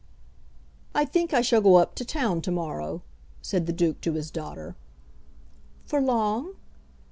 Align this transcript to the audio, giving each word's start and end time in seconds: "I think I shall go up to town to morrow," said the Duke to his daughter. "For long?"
"I 0.95 1.05
think 1.05 1.31
I 1.31 1.41
shall 1.41 1.61
go 1.61 1.75
up 1.75 1.93
to 1.93 2.03
town 2.03 2.41
to 2.41 2.49
morrow," 2.51 3.03
said 3.43 3.67
the 3.67 3.71
Duke 3.71 4.01
to 4.01 4.13
his 4.13 4.31
daughter. 4.31 4.75
"For 5.85 6.01
long?" 6.01 6.55